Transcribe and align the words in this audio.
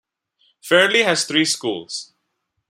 Fairlie 0.61 1.03
has 1.03 1.25
three 1.25 1.45
schools. 1.45 2.13